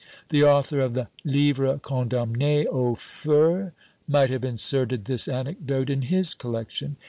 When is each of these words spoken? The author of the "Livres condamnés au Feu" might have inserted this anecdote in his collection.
The 0.29 0.43
author 0.43 0.79
of 0.79 0.93
the 0.95 1.09
"Livres 1.23 1.79
condamnés 1.81 2.65
au 2.71 2.95
Feu" 2.95 3.71
might 4.07 4.31
have 4.31 4.43
inserted 4.43 5.05
this 5.05 5.27
anecdote 5.27 5.91
in 5.91 6.01
his 6.01 6.33
collection. 6.33 6.95